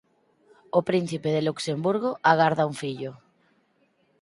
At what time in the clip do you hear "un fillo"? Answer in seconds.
2.71-3.11